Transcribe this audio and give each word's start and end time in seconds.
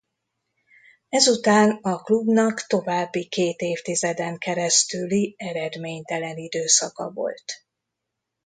Ezután 1.09 1.71
a 1.81 2.01
klubnak 2.01 2.61
további 2.61 3.27
két 3.27 3.61
évtizeden 3.61 4.37
keresztüli 4.37 5.35
eredménytelen 5.37 6.37
időszaka 6.37 7.11
volt. 7.11 7.43